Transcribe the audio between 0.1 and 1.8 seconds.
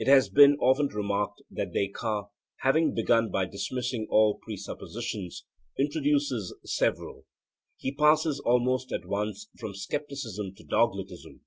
been often remarked that